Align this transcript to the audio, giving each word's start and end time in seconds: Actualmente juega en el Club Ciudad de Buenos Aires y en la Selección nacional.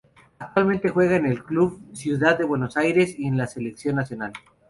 Actualmente 0.39 0.89
juega 0.89 1.17
en 1.17 1.27
el 1.27 1.43
Club 1.43 1.79
Ciudad 1.93 2.35
de 2.35 2.43
Buenos 2.43 2.75
Aires 2.75 3.13
y 3.19 3.27
en 3.27 3.37
la 3.37 3.45
Selección 3.45 3.97
nacional. 3.97 4.33